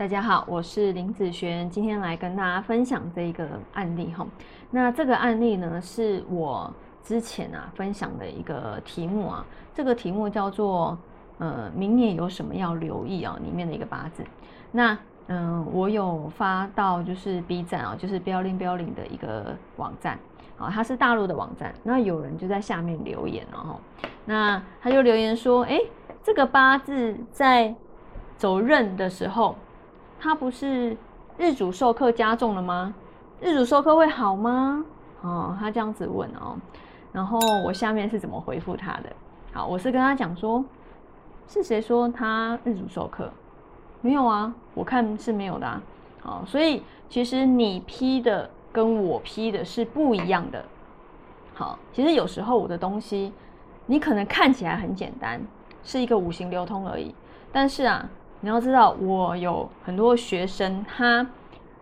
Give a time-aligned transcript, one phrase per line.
[0.00, 4.26] 大家好，我是林子璇，今天来跟大家分享这一个案例哈。
[4.70, 6.72] 那这个案例呢，是我
[7.04, 9.44] 之前啊分享的一个题目啊，
[9.74, 10.96] 这个题目叫做
[11.36, 13.36] 呃，明年有什么要留意啊？
[13.44, 14.24] 里面的一个八字。
[14.72, 20.18] 那嗯，我有发到就是 B 站啊，就是标零标零的一个网站
[20.56, 21.74] 啊，它是大陆的网站。
[21.82, 23.78] 那有人就在下面留言了哈，
[24.24, 25.78] 那他就留言说，哎，
[26.22, 27.74] 这个八字在
[28.38, 29.54] 走刃的时候。
[30.20, 30.94] 他不是
[31.38, 32.94] 日主授课加重了吗？
[33.40, 34.84] 日主授课会好吗？
[35.22, 36.54] 哦，他这样子问哦，
[37.10, 39.10] 然后我下面是怎么回复他的？
[39.50, 40.62] 好，我是跟他讲说，
[41.48, 43.30] 是谁说他日主授课？
[44.02, 45.82] 没有啊，我看是没有的啊。
[46.20, 50.62] 好，所以其实你批的跟我批的是不一样的。
[51.54, 53.32] 好，其实有时候我的东西，
[53.86, 55.40] 你可能看起来很简单，
[55.82, 57.14] 是一个五行流通而已，
[57.50, 58.06] 但是啊。
[58.42, 61.26] 你要知道，我有很多学生，他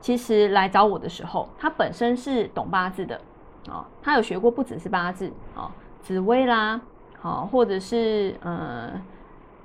[0.00, 3.20] 其实来找我的时候，他本身是懂八字的
[3.68, 5.70] 啊，他有学过不只是八字啊，
[6.02, 6.80] 紫薇啦，
[7.20, 8.90] 好，或者是呃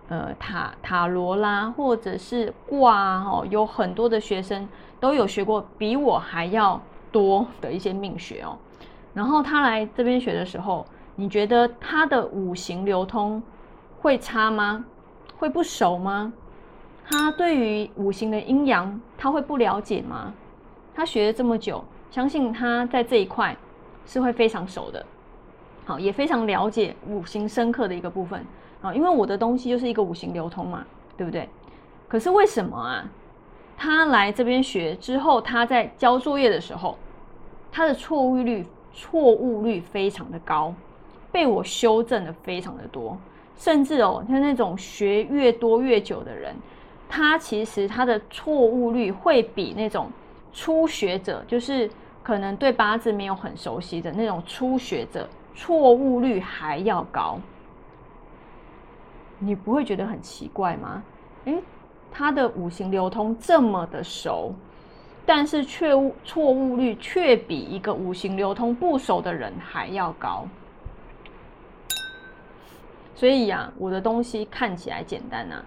[0.10, 4.68] 呃塔塔罗啦，或者是卦哦，有很多的学生
[5.00, 6.80] 都有学过比我还要
[7.12, 8.58] 多的一些命学哦。
[9.14, 13.42] 然后他来这边学的时候，你觉得他的五行流通
[14.02, 14.86] 会差吗？
[15.38, 16.32] 会不熟吗？
[17.08, 20.34] 他对于五行的阴阳，他会不了解吗？
[20.94, 23.56] 他学了这么久，相信他在这一块
[24.08, 25.06] 是会非常熟的，
[25.86, 28.44] 好，也非常了解五行深刻的一个部分
[28.82, 28.94] 啊。
[28.94, 30.84] 因为我的东西就是一个五行流通嘛，
[31.16, 31.48] 对不对？
[32.08, 33.08] 可是为什么啊？
[33.78, 36.98] 他来这边学之后，他在交作业的时候，
[37.72, 40.74] 他的错误率错误率非常的高，
[41.32, 43.16] 被我修正的非常的多，
[43.58, 46.56] 甚至哦，像那种学越多越久的人。
[47.16, 50.12] 他其实他的错误率会比那种
[50.52, 51.90] 初学者，就是
[52.22, 55.26] 可能对八字没有很熟悉的那种初学者，
[55.56, 57.40] 错误率还要高。
[59.40, 61.02] 你不会觉得很奇怪吗？
[61.46, 61.64] 诶，
[62.12, 64.54] 他的五行流通这么的熟，
[65.26, 65.92] 但是却
[66.26, 70.46] 错误率却比一个五行流通不熟的人还要高。
[73.16, 75.64] 所以呀，我的东西看起来简单呐。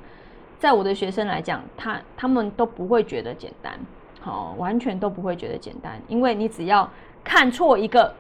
[0.58, 3.78] 在我的学生来讲，他他们都不会觉得简单，
[4.20, 6.90] 好，完全都不会觉得简单，因为你只要
[7.22, 8.12] 看错一个，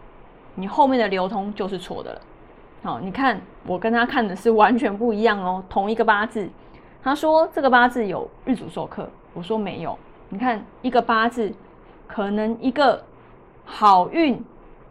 [0.54, 2.20] 你后面的流通就是错的了。
[2.84, 6.48] 好，你看我跟他看的是完全不一样哦，同一个八字，
[7.02, 9.98] 他说这个八字有日主授课，我说没有。
[10.28, 11.52] 你看一个八字，
[12.06, 13.02] 可能一个
[13.64, 14.40] 好运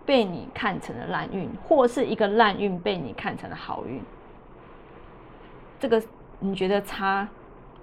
[0.06, 4.02] 被你看成了烂运，或是一个烂运被你看成了好运，
[5.80, 6.04] 这个。
[6.40, 7.28] 你觉得差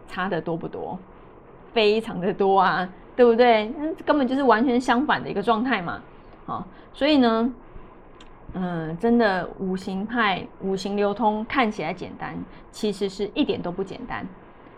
[0.06, 0.98] 差的多不多？
[1.72, 3.72] 非常的多啊，对不对？
[4.06, 6.00] 根本就是完全相反的一个状态嘛。
[6.46, 7.52] 好，所以呢，
[8.52, 12.36] 嗯，真的五行派五行流通看起来简单，
[12.70, 14.24] 其实是一点都不简单。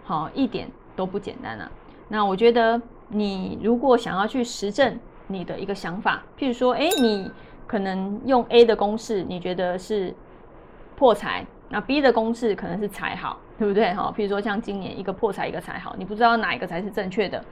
[0.04, 1.70] 好，一点都不简单啊。
[2.08, 7.30] 那我觉得你如果想要去实证你的一个想法，譬如说，哎，你
[7.66, 10.14] 可能用 A 的公式，你觉得是
[10.96, 11.44] 破财。
[11.68, 13.92] 那 B 的公式可能是财好，对不对？
[13.92, 17.44] 哈，譬如说像今年一个破财，一个财好，你不知道哪一个才是正确的。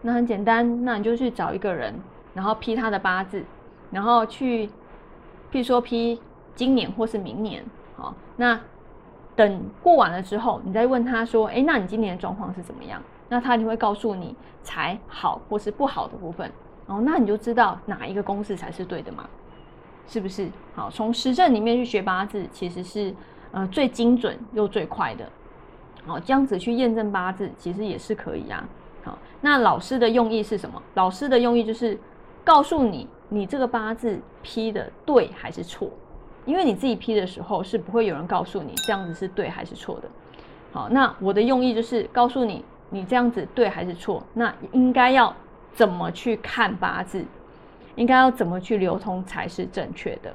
[0.00, 1.94] 那很简单，那你就去找一个人，
[2.32, 3.44] 然后批他的八字，
[3.90, 4.66] 然后去，
[5.52, 6.18] 譬如说批
[6.54, 7.62] 今年或是明年，
[7.96, 8.58] 好，那
[9.36, 13.02] 等过完了之后，你再问他说，哎，那你今年的状况是怎么样？
[13.28, 16.50] 那他就会告诉你财好或是不好的部分，
[16.86, 19.28] 哦，那你就知道哪一个公式才是对的嘛？
[20.06, 20.48] 是不是？
[20.74, 23.14] 好，从实证里面去学八字，其实是。
[23.54, 25.24] 呃，最精准又最快的，
[26.04, 28.68] 好，这样子去验证八字，其实也是可以啊。
[29.04, 30.82] 好，那老师的用意是什么？
[30.94, 31.96] 老师的用意就是
[32.42, 35.88] 告诉你，你这个八字批的对还是错？
[36.44, 40.08] 因为你自己批的时候是不会有人告诉你这样子是对还是错的。
[40.72, 44.20] 好，那我的用意就是告诉你，你这样子对还是错？
[44.32, 45.32] 那应该要
[45.72, 47.24] 怎么去看八字？
[47.94, 50.34] 应该要怎么去流通才是正确的？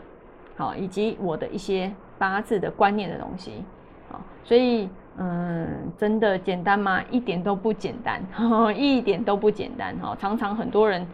[0.55, 1.93] 好，以及我的一些。
[2.19, 3.63] 八字的观念的东西，
[4.11, 4.87] 啊，所以
[5.17, 7.01] 嗯，真的简单吗？
[7.09, 8.21] 一点都不简单，
[8.75, 10.15] 一点都不简单哈。
[10.19, 11.07] 常常很多人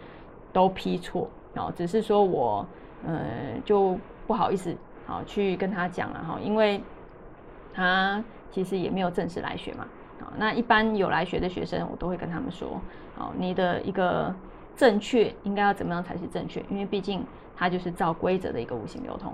[0.52, 2.66] 都批错，哦，只是说我
[3.08, 3.20] 嗯
[3.64, 3.98] 就
[4.28, 4.76] 不好意思
[5.06, 6.82] 好去跟他讲了哈，因为
[7.74, 9.88] 他其实也没有正式来学嘛，
[10.22, 12.82] 啊，那一般有来学的学生，我都会跟他们说，
[13.16, 14.34] 好，你的一个
[14.76, 16.64] 正确应该要怎么样才是正确？
[16.70, 17.24] 因为毕竟
[17.56, 19.34] 它就是照规则的一个五行流通。